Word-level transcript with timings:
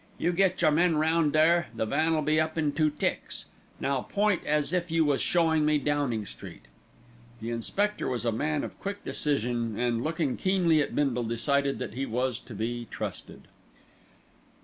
You 0.17 0.33
get 0.33 0.59
your 0.63 0.71
men 0.71 0.95
round 0.97 1.31
there, 1.31 1.67
the 1.75 1.85
van'll 1.85 2.23
be 2.23 2.39
up 2.41 2.57
in 2.57 2.71
two 2.71 2.89
ticks. 2.89 3.45
Now 3.79 4.01
point 4.01 4.43
as 4.47 4.73
if 4.73 4.89
you 4.89 5.05
was 5.05 5.21
showing 5.21 5.63
me 5.63 5.77
Downing 5.77 6.25
Street." 6.25 6.63
The 7.39 7.51
inspector 7.51 8.07
was 8.07 8.25
a 8.25 8.31
man 8.31 8.63
of 8.63 8.79
quick 8.79 9.05
decision 9.05 9.77
and, 9.77 10.03
looking 10.03 10.37
keenly 10.37 10.81
at 10.81 10.95
Bindle, 10.95 11.25
decided 11.25 11.77
that 11.77 11.93
he 11.93 12.07
was 12.07 12.39
to 12.39 12.55
be 12.55 12.87
trusted. 12.89 13.41